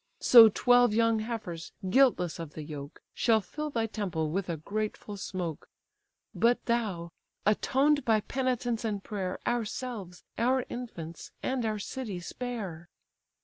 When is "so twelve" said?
0.21-0.95